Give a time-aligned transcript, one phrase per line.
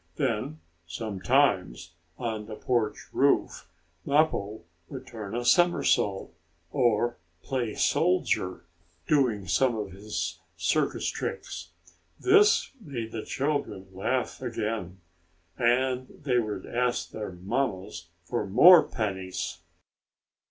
[0.15, 3.69] Then sometimes, on the porch roof,
[4.03, 6.33] Mappo would turn a somersault,
[6.71, 8.65] or play soldier,
[9.05, 11.69] doing some of his circus tricks.
[12.19, 15.01] This made the children laugh again,
[15.55, 19.59] and they would ask their mammas for more pennies.